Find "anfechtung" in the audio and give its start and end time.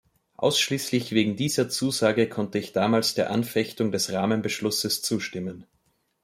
3.29-3.91